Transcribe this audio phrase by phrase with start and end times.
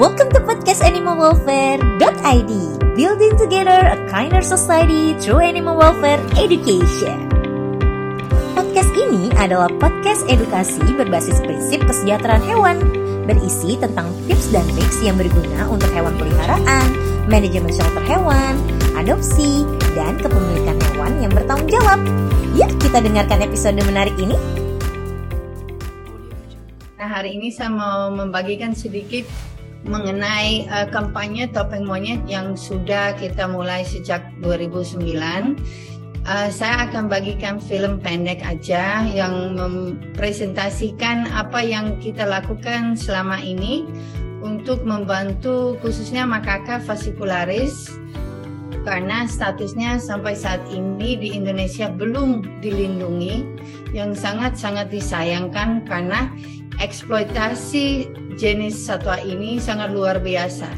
[0.00, 2.52] welcome to podcast animalwelfare.id
[2.96, 7.28] Building together a kinder society through animal welfare education.
[8.56, 12.80] Podcast ini adalah podcast edukasi berbasis prinsip kesejahteraan hewan
[13.28, 16.88] Berisi tentang tips dan triks yang berguna untuk hewan peliharaan,
[17.28, 18.56] manajemen shelter hewan,
[18.96, 22.00] adopsi, dan kepemilikan hewan yang bertanggung jawab.
[22.56, 24.40] Yuk kita dengarkan episode menarik ini.
[26.96, 29.28] Nah hari ini saya mau membagikan sedikit
[29.84, 35.56] mengenai uh, kampanye topeng monyet yang sudah kita mulai sejak 2009.
[36.20, 43.88] Uh, saya akan bagikan film pendek aja yang mempresentasikan apa yang kita lakukan selama ini
[44.44, 47.88] untuk membantu khususnya makaka fascicularis
[48.84, 53.44] karena statusnya sampai saat ini di Indonesia belum dilindungi
[53.92, 56.32] yang sangat-sangat disayangkan karena
[56.80, 58.08] eksploitasi
[58.40, 60.68] jenis satwa ini sangat luar biasa.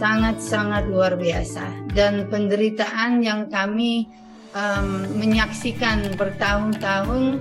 [0.00, 1.92] Sangat-sangat luar biasa.
[1.92, 4.08] Dan penderitaan yang kami
[4.56, 7.38] um, menyaksikan bertahun-tahun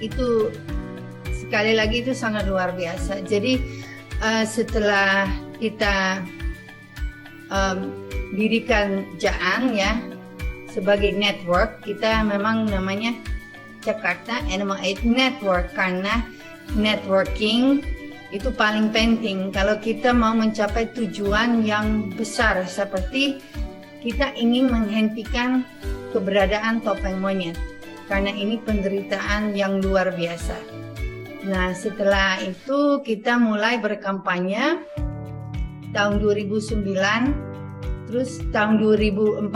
[0.00, 0.48] itu
[1.36, 3.22] sekali lagi itu sangat luar biasa.
[3.28, 3.60] Jadi
[4.24, 5.28] uh, setelah
[5.60, 6.24] kita
[7.52, 7.92] um,
[8.32, 10.00] dirikan Jaan ya
[10.72, 13.16] sebagai network, kita memang namanya
[13.82, 16.20] Jakarta Animal Aid Network karena
[16.76, 17.80] networking
[18.28, 23.40] itu paling penting kalau kita mau mencapai tujuan yang besar seperti
[24.04, 25.64] kita ingin menghentikan
[26.12, 27.56] keberadaan topeng monyet
[28.08, 30.56] karena ini penderitaan yang luar biasa.
[31.44, 34.80] Nah, setelah itu kita mulai berkampanye
[35.92, 37.47] tahun 2009
[38.08, 39.52] terus tahun 2014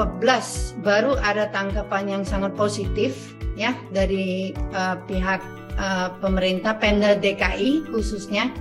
[0.84, 5.41] baru ada tangkapan yang sangat positif ya dari uh, pihak
[5.81, 8.53] uh, pemerintah Pemda DKI khususnya.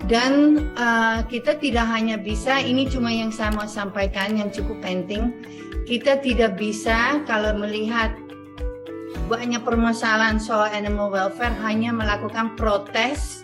[0.00, 5.28] Dan uh, kita tidak hanya bisa ini cuma yang saya mau sampaikan yang cukup penting
[5.90, 8.14] kita tidak bisa kalau melihat
[9.26, 13.42] banyak permasalahan soal animal welfare hanya melakukan protes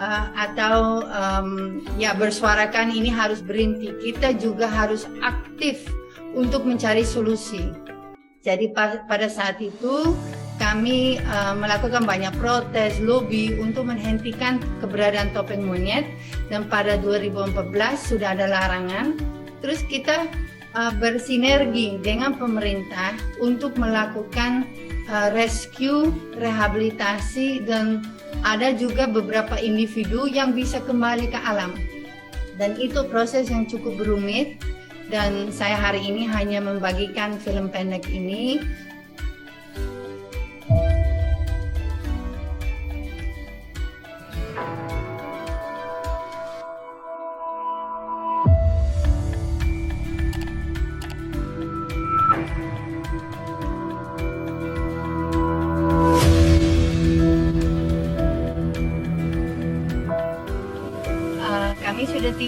[0.00, 3.92] uh, atau um, ya bersuarakan ini harus berhenti.
[4.00, 5.88] Kita juga harus aktif
[6.36, 7.72] untuk mencari solusi.
[8.46, 10.14] Jadi pada saat itu
[10.56, 16.06] kami uh, melakukan banyak protes, lobby untuk menghentikan keberadaan topeng monyet.
[16.48, 19.18] Dan pada 2014 sudah ada larangan.
[19.60, 20.30] Terus kita
[20.78, 24.62] uh, bersinergi dengan pemerintah untuk melakukan
[25.10, 28.06] uh, rescue, rehabilitasi dan
[28.42, 31.72] ada juga beberapa individu yang bisa kembali ke alam.
[32.56, 34.56] Dan itu proses yang cukup berumit
[35.12, 38.58] dan saya hari ini hanya membagikan film pendek ini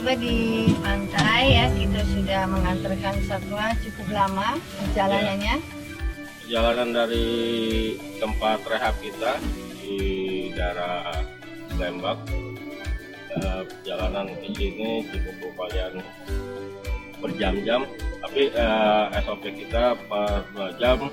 [0.09, 1.67] tiba di pantai ya.
[1.69, 5.61] Kita sudah mengantarkan satwa cukup lama perjalanannya.
[6.41, 7.29] Perjalanan dari
[8.17, 9.37] tempat rehab kita
[9.85, 10.01] di
[10.57, 11.13] daerah
[11.77, 12.25] Lembak.
[13.37, 16.01] Eh, perjalanan ke sini cukup lumayan
[17.21, 17.85] berjam-jam,
[18.25, 21.13] tapi eh, SOP kita per dua jam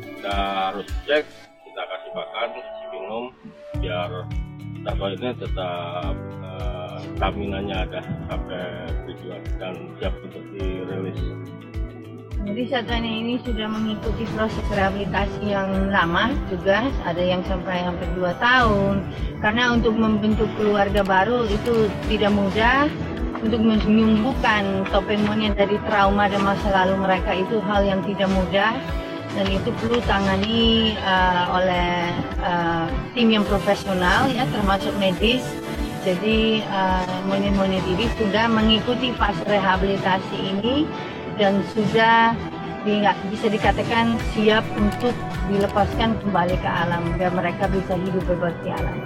[0.00, 0.32] kita
[0.72, 1.28] harus cek,
[1.68, 3.24] kita kasih makan, kasih minum,
[3.84, 4.10] biar
[4.80, 6.16] satwa ini tetap
[7.16, 11.18] staminanya ada sampai tujuan dan siap untuk dirilis.
[12.40, 18.32] Jadi satwanya ini sudah mengikuti proses rehabilitasi yang lama juga, ada yang sampai hampir dua
[18.40, 19.04] tahun.
[19.44, 22.88] Karena untuk membentuk keluarga baru itu tidak mudah,
[23.40, 28.72] untuk menyembuhkan topeng monyet dari trauma dan masa lalu mereka itu hal yang tidak mudah
[29.30, 32.12] dan itu perlu tangani uh, oleh
[32.42, 35.40] uh, tim yang profesional ya termasuk medis
[36.00, 40.88] jadi uh, monyet-monyet ini sudah mengikuti fase rehabilitasi ini
[41.36, 42.32] dan sudah
[42.84, 45.12] di, bisa dikatakan siap untuk
[45.52, 48.96] dilepaskan kembali ke alam biar mereka bisa hidup bebas di alam.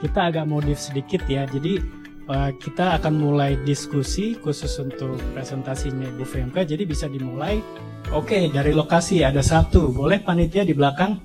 [0.00, 1.44] Kita agak modif sedikit ya.
[1.44, 1.78] Jadi
[2.26, 6.56] uh, kita akan mulai diskusi khusus untuk presentasinya Ibu VMK.
[6.64, 7.60] Jadi bisa dimulai.
[8.10, 9.92] Oke, okay, dari lokasi ada satu.
[9.92, 11.20] Boleh panitia di belakang?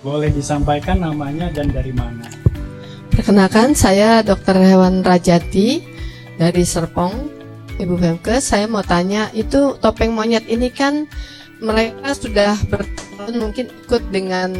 [0.00, 2.24] Boleh disampaikan namanya dan dari mana?
[3.10, 4.62] Perkenalkan, saya Dr.
[4.62, 5.82] Hewan Rajati
[6.38, 7.26] dari Serpong,
[7.82, 8.38] Ibu Femke.
[8.38, 11.10] Saya mau tanya, itu topeng monyet ini kan
[11.58, 14.54] mereka sudah bertahun mungkin ikut dengan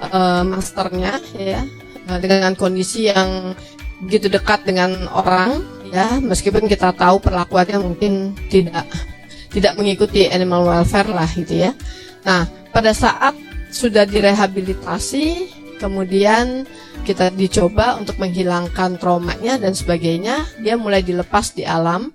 [0.00, 1.62] uh, masternya, ya,
[2.10, 3.56] uh, dengan kondisi yang
[4.04, 8.84] begitu dekat dengan orang, ya, meskipun kita tahu perlakuannya mungkin tidak
[9.52, 11.72] tidak mengikuti animal welfare lah, gitu ya.
[12.26, 12.44] Nah,
[12.74, 13.32] pada saat
[13.72, 15.48] sudah direhabilitasi,
[15.80, 16.68] kemudian
[17.08, 22.12] kita dicoba untuk menghilangkan traumanya dan sebagainya, dia mulai dilepas di alam.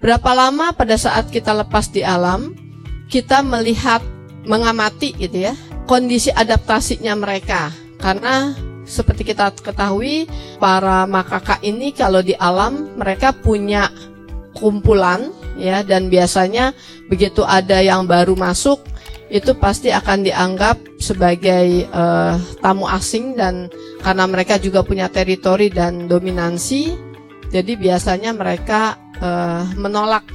[0.00, 2.56] Berapa lama pada saat kita lepas di alam,
[3.12, 4.00] kita melihat,
[4.48, 5.54] mengamati gitu ya,
[5.84, 7.72] kondisi adaptasinya mereka.
[8.00, 8.56] Karena
[8.88, 10.26] seperti kita ketahui,
[10.58, 13.92] para makaka ini kalau di alam mereka punya
[14.56, 16.74] kumpulan ya dan biasanya
[17.06, 18.82] begitu ada yang baru masuk
[19.30, 23.70] itu pasti akan dianggap sebagai uh, tamu asing dan
[24.02, 26.90] karena mereka juga punya teritori dan dominansi,
[27.54, 30.26] jadi biasanya mereka uh, menolak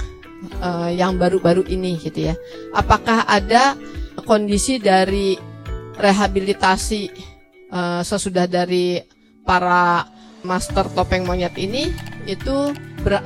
[0.64, 2.34] uh, yang baru-baru ini gitu ya.
[2.72, 3.76] Apakah ada
[4.24, 5.36] kondisi dari
[5.96, 7.02] rehabilitasi
[7.72, 9.00] uh, sesudah dari
[9.44, 10.06] para
[10.46, 11.90] master topeng monyet ini
[12.26, 12.74] itu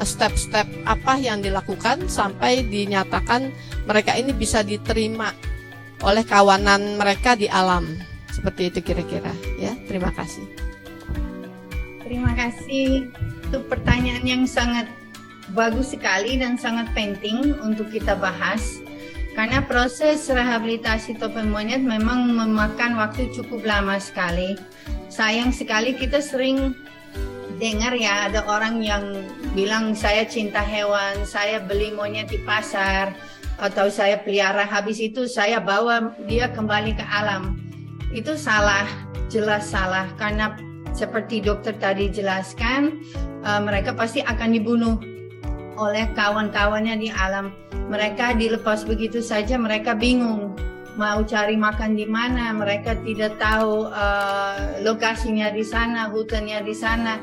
[0.04, 3.48] step-step apa yang dilakukan sampai dinyatakan
[3.88, 5.32] mereka ini bisa diterima
[6.04, 7.88] oleh kawanan mereka di alam.
[8.28, 9.72] Seperti itu kira-kira ya.
[9.88, 10.44] Terima kasih.
[12.04, 13.08] Terima kasih.
[13.48, 14.86] Itu pertanyaan yang sangat
[15.56, 18.80] bagus sekali dan sangat penting untuk kita bahas.
[19.38, 24.58] Karena proses rehabilitasi topeng monyet memang memakan waktu cukup lama sekali.
[25.06, 26.74] Sayang sekali kita sering
[27.62, 29.22] dengar ya ada orang yang
[29.54, 33.14] bilang saya cinta hewan, saya beli monyet di pasar,
[33.60, 34.64] atau saya pelihara.
[34.64, 37.60] Habis itu saya bawa dia kembali ke alam.
[38.10, 38.88] Itu salah
[39.28, 40.08] jelas salah.
[40.16, 40.56] Karena
[40.96, 43.04] seperti dokter tadi jelaskan
[43.46, 44.96] uh, mereka pasti akan dibunuh
[45.80, 47.56] oleh kawan-kawannya di alam
[47.88, 50.52] mereka dilepas begitu saja mereka bingung
[51.00, 57.16] mau cari makan di mana mereka tidak tahu uh, lokasinya di sana hutannya di sana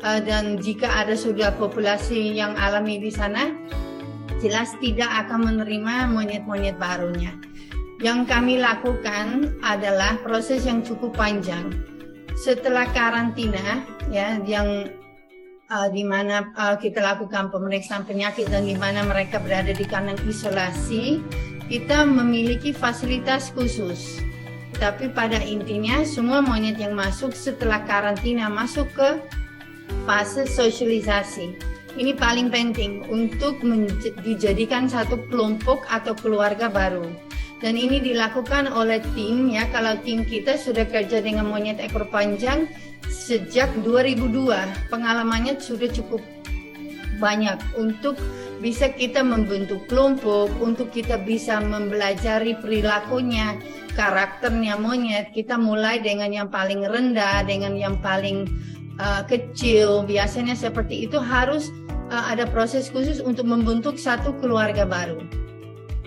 [0.00, 3.52] uh, dan jika ada sudah populasi yang alami di sana
[4.38, 7.34] jelas tidak akan menerima monyet-monyet barunya.
[7.98, 11.74] Yang kami lakukan adalah proses yang cukup panjang.
[12.38, 13.82] Setelah karantina,
[14.14, 14.86] ya, yang
[15.70, 20.18] uh, di mana uh, kita lakukan pemeriksaan penyakit dan di mana mereka berada di kandang
[20.28, 21.22] isolasi,
[21.68, 24.20] kita memiliki fasilitas khusus.
[24.76, 29.08] Tapi pada intinya semua monyet yang masuk setelah karantina masuk ke
[30.06, 31.58] fase sosialisasi
[31.98, 33.58] ini paling penting untuk
[34.22, 37.10] dijadikan satu kelompok atau keluarga baru.
[37.58, 39.66] Dan ini dilakukan oleh tim ya.
[39.74, 42.70] Kalau tim kita sudah kerja dengan monyet ekor panjang
[43.10, 44.90] sejak 2002.
[44.92, 46.22] Pengalamannya sudah cukup
[47.18, 48.14] banyak untuk
[48.62, 53.58] bisa kita membentuk kelompok, untuk kita bisa mempelajari perilakunya,
[53.98, 55.34] karakternya monyet.
[55.34, 58.46] Kita mulai dengan yang paling rendah, dengan yang paling
[59.02, 60.06] uh, kecil.
[60.06, 61.74] Biasanya seperti itu harus
[62.14, 65.37] uh, ada proses khusus untuk membentuk satu keluarga baru.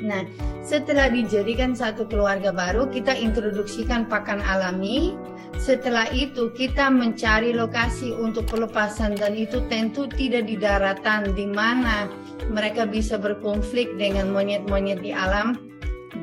[0.02, 0.26] Nah,
[0.66, 5.14] setelah dijadikan satu keluarga baru, kita introduksikan pakan alami.
[5.62, 12.10] Setelah itu, kita mencari lokasi untuk pelepasan dan itu tentu tidak di daratan di mana
[12.50, 15.60] mereka bisa berkonflik dengan monyet-monyet di alam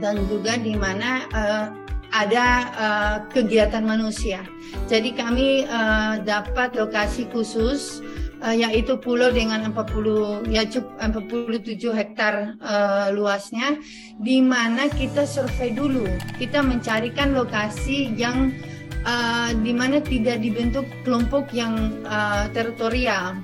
[0.03, 1.67] dan juga di mana uh,
[2.11, 4.43] ada uh, kegiatan manusia.
[4.89, 8.01] Jadi kami uh, dapat lokasi khusus
[8.43, 13.79] uh, yaitu pulau dengan 40 ya cukup 47 hektar uh, luasnya
[14.23, 18.55] di mana kita survei dulu kita mencarikan lokasi yang
[19.07, 23.39] uh, di mana tidak dibentuk kelompok yang uh, teritorial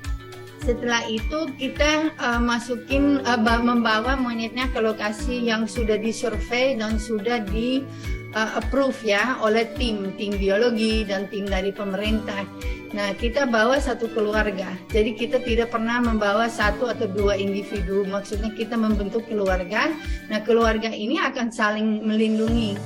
[0.65, 7.45] setelah itu kita uh, masukin uh, membawa monyetnya ke lokasi yang sudah disurvei dan sudah
[7.45, 7.85] di
[8.33, 12.49] uh, approve ya oleh tim tim biologi dan tim dari pemerintah.
[12.95, 18.07] Nah kita bawa satu keluarga, jadi kita tidak pernah membawa satu atau dua individu.
[18.07, 19.91] Maksudnya kita membentuk keluarga.
[20.31, 22.79] Nah keluarga ini akan saling melindungi.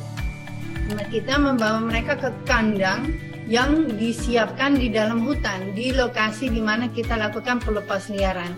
[0.88, 3.12] Nah, kita membawa mereka ke kandang
[3.44, 8.56] yang disiapkan di dalam hutan di lokasi di mana kita lakukan pelepas liaran.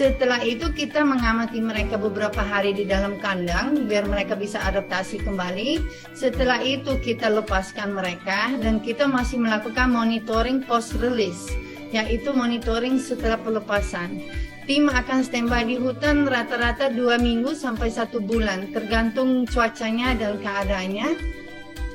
[0.00, 5.76] Setelah itu kita mengamati mereka beberapa hari di dalam kandang biar mereka bisa adaptasi kembali.
[6.16, 11.52] Setelah itu kita lepaskan mereka dan kita masih melakukan monitoring post release
[11.92, 14.24] yaitu monitoring setelah pelepasan.
[14.64, 21.12] Tim akan standby di hutan rata-rata dua minggu sampai satu bulan tergantung cuacanya dan keadaannya.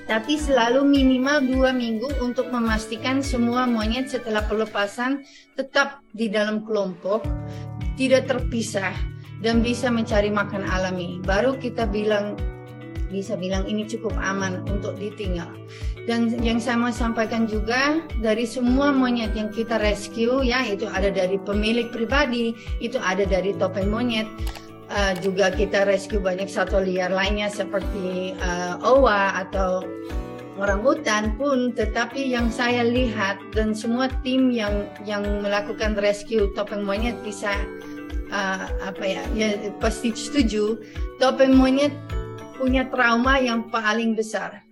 [0.05, 5.25] Tapi selalu minimal dua minggu untuk memastikan semua monyet setelah pelepasan
[5.57, 7.25] tetap di dalam kelompok
[7.95, 8.95] tidak terpisah
[9.43, 11.19] dan bisa mencari makan alami.
[11.23, 12.35] Baru kita bilang
[13.09, 15.49] bisa bilang ini cukup aman untuk ditinggal.
[16.05, 21.09] Dan yang saya mau sampaikan juga dari semua monyet yang kita rescue ya itu ada
[21.09, 24.27] dari pemilik pribadi, itu ada dari topeng monyet.
[24.85, 29.81] Uh, juga kita rescue banyak satwa liar lainnya seperti uh, owa atau
[30.55, 36.87] orang hutan pun tetapi yang saya lihat dan semua tim yang yang melakukan rescue topeng
[36.87, 37.51] monyet bisa
[38.31, 39.49] uh, apa ya, ya
[39.83, 40.79] pasti setuju
[41.19, 41.91] topeng monyet
[42.55, 44.63] punya trauma yang paling besar.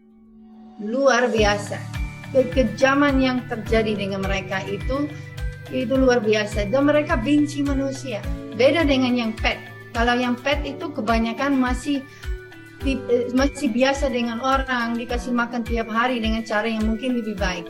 [0.79, 1.77] Luar biasa.
[2.33, 5.05] Kekejaman yang terjadi dengan mereka itu
[5.69, 6.71] itu luar biasa.
[6.71, 8.23] Dan mereka benci manusia.
[8.57, 9.59] Beda dengan yang pet.
[9.93, 12.01] Kalau yang pet itu kebanyakan masih
[13.31, 17.65] masih biasa dengan orang dikasih makan tiap hari dengan cara yang mungkin lebih baik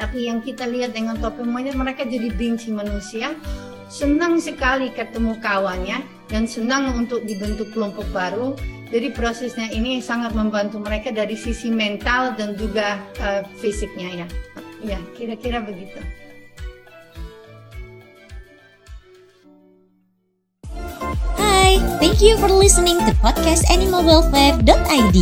[0.00, 3.36] tapi yang kita lihat dengan topeng monyet mereka jadi benci manusia
[3.92, 6.00] senang sekali ketemu kawannya
[6.32, 8.56] dan senang untuk dibentuk kelompok baru.
[8.88, 14.26] Jadi prosesnya ini sangat membantu mereka dari sisi mental dan juga uh, fisiknya ya.
[14.82, 16.00] Ya, kira-kira begitu.
[22.02, 25.18] Thank you for listening to podcast animalwelfare.id.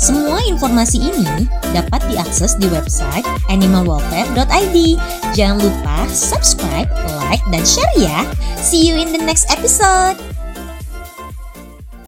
[0.00, 1.44] Semua informasi ini
[1.76, 4.76] dapat diakses di website animalwelfare.id.
[5.36, 6.88] Jangan lupa subscribe,
[7.28, 8.24] like, dan share ya.
[8.56, 10.31] See you in the next episode.